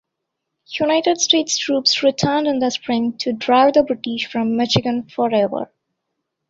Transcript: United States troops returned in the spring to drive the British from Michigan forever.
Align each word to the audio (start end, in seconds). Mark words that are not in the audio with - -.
United 0.79 1.21
States 1.21 1.59
troops 1.59 2.01
returned 2.01 2.47
in 2.47 2.57
the 2.57 2.71
spring 2.71 3.15
to 3.19 3.33
drive 3.33 3.73
the 3.75 3.83
British 3.83 4.25
from 4.25 4.57
Michigan 4.57 5.07
forever. 5.07 5.71